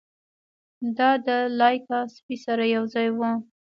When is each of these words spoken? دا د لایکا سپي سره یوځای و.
دا 0.97 1.09
د 1.25 1.27
لایکا 1.59 1.99
سپي 2.15 2.35
سره 2.45 2.63
یوځای 2.75 3.07
و. 3.17 3.19